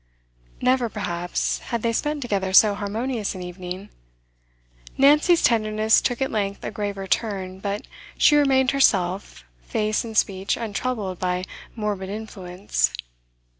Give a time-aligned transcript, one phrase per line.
[0.61, 3.89] Never, perhaps, had they spent together so harmonious an evening.
[4.97, 7.85] Nancy's tenderness took at length a graver turn, but
[8.17, 11.43] she remained herself, face and speech untroubled by
[11.75, 12.91] morbid influence.